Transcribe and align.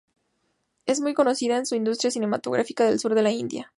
Es 0.87 0.99
muy 0.99 1.13
conocida 1.13 1.57
en 1.57 1.65
la 1.69 1.77
industria 1.77 2.09
cinematográfica 2.09 2.85
del 2.85 2.97
Sur 2.97 3.13
de 3.13 3.21
la 3.21 3.29
India. 3.29 3.69